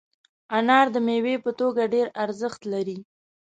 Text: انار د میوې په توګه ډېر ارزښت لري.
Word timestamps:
انار 0.57 0.87
د 0.95 0.97
میوې 1.07 1.35
په 1.45 1.51
توګه 1.59 1.91
ډېر 1.93 2.07
ارزښت 2.23 2.61
لري. 2.73 2.97